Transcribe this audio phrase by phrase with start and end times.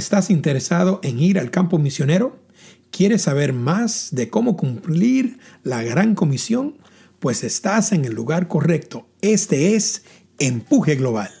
[0.00, 2.38] ¿Estás interesado en ir al campo misionero?
[2.90, 6.78] ¿Quieres saber más de cómo cumplir la gran comisión?
[7.18, 9.06] Pues estás en el lugar correcto.
[9.20, 10.04] Este es
[10.38, 11.39] Empuje Global.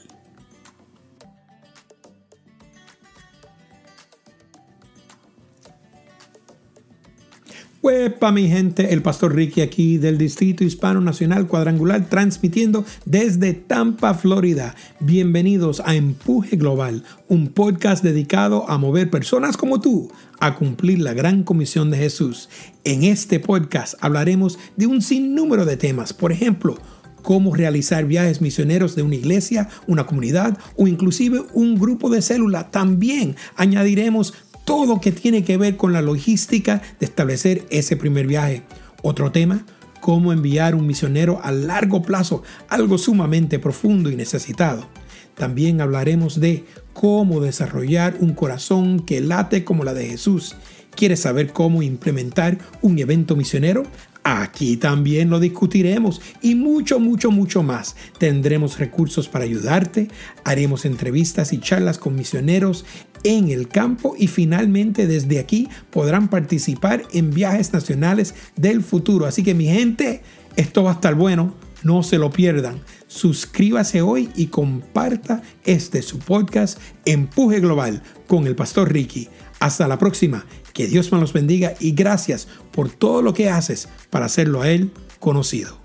[7.82, 14.12] Huepa mi gente, el pastor Ricky aquí del Distrito Hispano Nacional Cuadrangular transmitiendo desde Tampa,
[14.12, 14.74] Florida.
[15.00, 21.14] Bienvenidos a Empuje Global, un podcast dedicado a mover personas como tú a cumplir la
[21.14, 22.50] gran comisión de Jesús.
[22.84, 26.76] En este podcast hablaremos de un sinnúmero de temas, por ejemplo,
[27.22, 32.70] cómo realizar viajes misioneros de una iglesia, una comunidad o inclusive un grupo de célula.
[32.70, 38.26] También añadiremos todo lo que tiene que ver con la logística de establecer ese primer
[38.26, 38.62] viaje.
[39.02, 39.64] Otro tema,
[40.00, 44.88] cómo enviar un misionero a largo plazo, algo sumamente profundo y necesitado.
[45.34, 50.56] También hablaremos de cómo desarrollar un corazón que late como la de Jesús.
[50.94, 53.84] ¿Quieres saber cómo implementar un evento misionero?
[54.22, 57.96] Aquí también lo discutiremos y mucho, mucho, mucho más.
[58.18, 60.08] Tendremos recursos para ayudarte,
[60.44, 62.84] haremos entrevistas y charlas con misioneros
[63.24, 69.26] en el campo y finalmente desde aquí podrán participar en viajes nacionales del futuro.
[69.26, 70.22] Así que mi gente,
[70.56, 72.80] esto va a estar bueno, no se lo pierdan.
[73.06, 79.28] Suscríbase hoy y comparta este su podcast Empuje Global con el pastor Ricky.
[79.58, 80.44] Hasta la próxima.
[80.72, 84.70] Que Dios me los bendiga y gracias por todo lo que haces para hacerlo a
[84.70, 85.79] Él conocido.